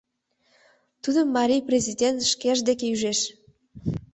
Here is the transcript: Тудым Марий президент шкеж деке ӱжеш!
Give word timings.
Тудым 1.03 1.27
Марий 1.37 1.63
президент 1.69 2.19
шкеж 2.31 2.57
деке 2.67 2.85
ӱжеш! 2.93 3.19